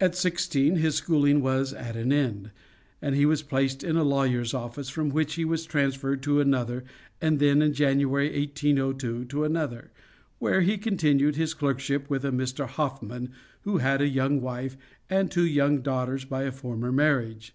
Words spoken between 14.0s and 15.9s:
a young wife, and two young